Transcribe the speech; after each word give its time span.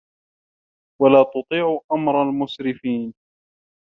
وَلا 1.01 1.23
تُطيعوا 1.23 1.79
أَمرَ 1.91 2.21
المُسرِفينَ 2.21 3.13